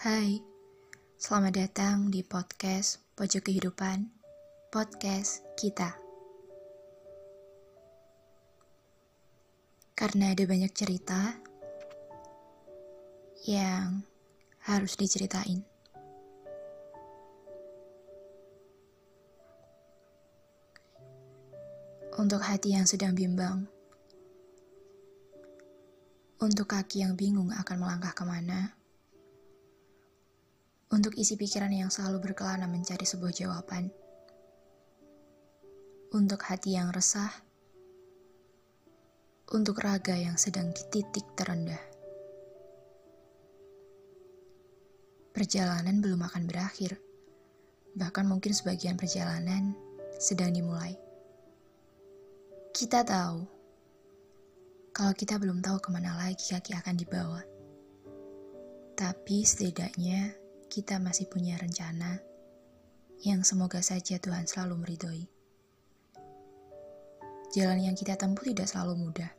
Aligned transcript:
Hai, 0.00 0.40
selamat 1.20 1.60
datang 1.60 2.08
di 2.08 2.24
podcast 2.24 3.04
Pojok 3.20 3.52
Kehidupan, 3.52 4.08
podcast 4.72 5.44
kita. 5.60 5.92
Karena 9.92 10.32
ada 10.32 10.40
banyak 10.48 10.72
cerita 10.72 11.36
yang 13.44 14.00
harus 14.64 14.96
diceritain. 14.96 15.68
Untuk 22.16 22.40
hati 22.40 22.72
yang 22.72 22.88
sedang 22.88 23.12
bimbang, 23.12 23.68
untuk 26.40 26.72
kaki 26.72 27.04
yang 27.04 27.20
bingung 27.20 27.52
akan 27.52 27.76
melangkah 27.76 28.16
ke 28.16 28.24
mana, 28.24 28.79
untuk 30.90 31.14
isi 31.14 31.38
pikiran 31.38 31.70
yang 31.70 31.86
selalu 31.86 32.18
berkelana 32.18 32.66
mencari 32.66 33.06
sebuah 33.06 33.30
jawaban, 33.30 33.94
untuk 36.10 36.42
hati 36.42 36.74
yang 36.74 36.90
resah, 36.90 37.30
untuk 39.54 39.78
raga 39.78 40.18
yang 40.18 40.34
sedang 40.34 40.74
di 40.74 40.82
titik 40.90 41.30
terendah. 41.38 41.78
Perjalanan 45.30 46.02
belum 46.02 46.26
akan 46.26 46.50
berakhir, 46.50 46.98
bahkan 47.94 48.26
mungkin 48.26 48.50
sebagian 48.50 48.98
perjalanan 48.98 49.78
sedang 50.18 50.50
dimulai. 50.50 50.98
Kita 52.74 53.06
tahu 53.06 53.46
kalau 54.90 55.14
kita 55.14 55.38
belum 55.38 55.62
tahu 55.62 55.78
ke 55.78 55.88
mana 55.94 56.18
lagi 56.18 56.50
kaki 56.50 56.74
akan 56.74 56.98
dibawa. 56.98 57.40
Tapi 58.98 59.46
setidaknya 59.46 60.39
kita 60.70 61.02
masih 61.02 61.26
punya 61.26 61.58
rencana 61.58 62.22
yang 63.26 63.42
semoga 63.42 63.82
saja 63.82 64.22
Tuhan 64.22 64.46
selalu 64.46 64.86
meridhoi. 64.86 65.26
Jalan 67.50 67.90
yang 67.90 67.98
kita 67.98 68.14
tempuh 68.14 68.46
tidak 68.46 68.70
selalu 68.70 69.10
mudah. 69.10 69.34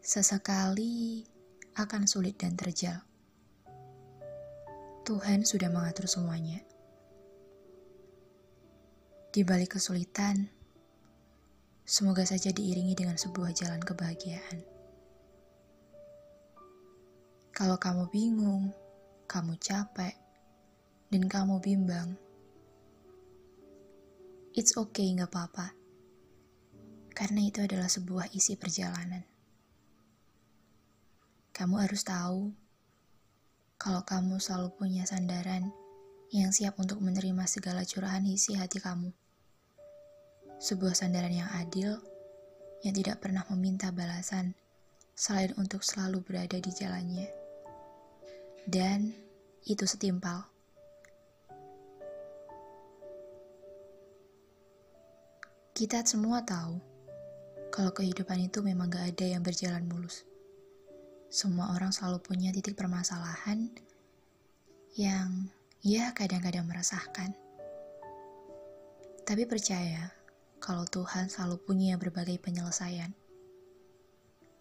Sesekali 0.00 1.28
akan 1.76 2.08
sulit 2.08 2.40
dan 2.40 2.56
terjal. 2.56 3.04
Tuhan 5.04 5.44
sudah 5.44 5.68
mengatur 5.68 6.08
semuanya. 6.08 6.64
Di 9.28 9.44
balik 9.44 9.76
kesulitan, 9.76 10.48
semoga 11.84 12.24
saja 12.24 12.48
diiringi 12.48 12.96
dengan 12.96 13.20
sebuah 13.20 13.52
jalan 13.52 13.84
kebahagiaan. 13.84 14.64
Kalau 17.52 17.76
kamu 17.76 18.08
bingung, 18.08 18.72
kamu 19.36 19.60
capek, 19.60 20.16
dan 21.12 21.28
kamu 21.28 21.60
bimbang. 21.60 22.16
It's 24.56 24.72
okay, 24.80 25.12
nggak 25.12 25.28
apa-apa. 25.28 25.76
Karena 27.12 27.44
itu 27.44 27.60
adalah 27.60 27.84
sebuah 27.84 28.32
isi 28.32 28.56
perjalanan. 28.56 29.20
Kamu 31.52 31.76
harus 31.84 32.00
tahu 32.00 32.48
kalau 33.76 34.00
kamu 34.08 34.40
selalu 34.40 34.72
punya 34.72 35.04
sandaran 35.04 35.68
yang 36.32 36.48
siap 36.48 36.80
untuk 36.80 37.04
menerima 37.04 37.44
segala 37.44 37.84
curahan 37.84 38.24
isi 38.24 38.56
hati 38.56 38.80
kamu. 38.80 39.12
Sebuah 40.64 40.96
sandaran 40.96 41.36
yang 41.36 41.52
adil, 41.60 42.00
yang 42.80 42.96
tidak 42.96 43.20
pernah 43.20 43.44
meminta 43.52 43.92
balasan, 43.92 44.56
selain 45.12 45.52
untuk 45.60 45.84
selalu 45.84 46.24
berada 46.24 46.56
di 46.56 46.72
jalannya 46.72 47.28
dan 48.66 49.14
itu 49.66 49.82
setimpal. 49.82 50.46
Kita 55.74 56.06
semua 56.06 56.46
tahu 56.46 56.78
kalau 57.74 57.90
kehidupan 57.90 58.46
itu 58.46 58.62
memang 58.62 58.88
gak 58.88 59.12
ada 59.12 59.26
yang 59.26 59.42
berjalan 59.42 59.82
mulus. 59.90 60.22
Semua 61.26 61.74
orang 61.74 61.90
selalu 61.90 62.22
punya 62.22 62.54
titik 62.54 62.78
permasalahan 62.78 63.68
yang 64.94 65.50
ya 65.82 66.14
kadang-kadang 66.14 66.64
meresahkan. 66.64 67.34
Tapi 69.26 69.44
percaya 69.50 70.14
kalau 70.62 70.86
Tuhan 70.86 71.26
selalu 71.26 71.58
punya 71.58 71.98
berbagai 71.98 72.38
penyelesaian. 72.38 73.10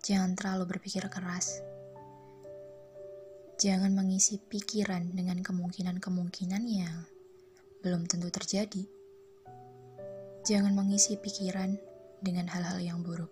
Jangan 0.00 0.32
terlalu 0.32 0.74
berpikir 0.74 1.04
keras 1.12 1.60
Jangan 3.54 3.94
mengisi 3.94 4.42
pikiran 4.42 5.14
dengan 5.14 5.38
kemungkinan-kemungkinan 5.38 6.62
yang 6.66 7.06
belum 7.86 8.02
tentu 8.10 8.26
terjadi. 8.26 8.82
Jangan 10.42 10.74
mengisi 10.74 11.14
pikiran 11.14 11.78
dengan 12.18 12.50
hal-hal 12.50 12.82
yang 12.82 12.98
buruk. 13.06 13.30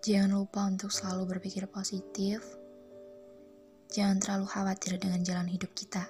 Jangan 0.00 0.40
lupa 0.40 0.64
untuk 0.64 0.88
selalu 0.88 1.36
berpikir 1.36 1.68
positif. 1.68 2.40
Jangan 3.92 4.16
terlalu 4.16 4.48
khawatir 4.48 4.96
dengan 4.96 5.20
jalan 5.20 5.52
hidup 5.52 5.68
kita. 5.76 6.08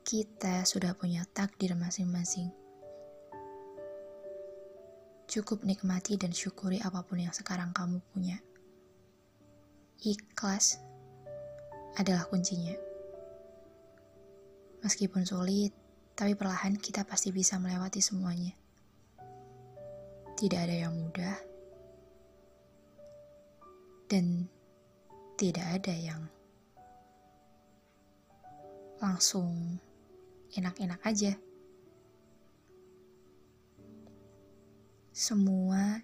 Kita 0.00 0.64
sudah 0.64 0.96
punya 0.96 1.28
takdir 1.28 1.76
masing-masing. 1.76 2.48
Cukup 5.28 5.60
nikmati 5.60 6.16
dan 6.16 6.32
syukuri 6.32 6.80
apa 6.80 7.04
pun 7.04 7.20
yang 7.20 7.36
sekarang 7.36 7.76
kamu 7.76 8.00
punya 8.16 8.40
ikhlas 10.02 10.82
adalah 11.94 12.26
kuncinya. 12.26 12.74
Meskipun 14.82 15.22
sulit, 15.22 15.70
tapi 16.18 16.34
perlahan 16.34 16.74
kita 16.74 17.06
pasti 17.06 17.30
bisa 17.30 17.62
melewati 17.62 18.02
semuanya. 18.02 18.50
Tidak 20.34 20.58
ada 20.58 20.74
yang 20.74 20.94
mudah, 20.98 21.38
dan 24.10 24.50
tidak 25.38 25.64
ada 25.80 25.94
yang 25.94 26.22
langsung 28.98 29.78
enak-enak 30.52 31.00
aja. 31.06 31.32
Semua 35.14 36.02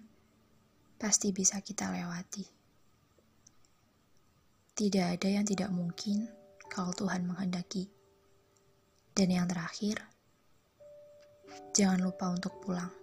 pasti 0.95 1.35
bisa 1.35 1.59
kita 1.59 1.91
lewati. 1.91 2.58
Tidak 4.79 5.19
ada 5.19 5.27
yang 5.27 5.43
tidak 5.43 5.75
mungkin 5.75 6.23
kalau 6.71 6.95
Tuhan 6.95 7.27
menghendaki. 7.27 7.91
Dan 9.11 9.27
yang 9.27 9.43
terakhir, 9.43 9.99
jangan 11.75 11.99
lupa 11.99 12.31
untuk 12.31 12.63
pulang. 12.63 12.98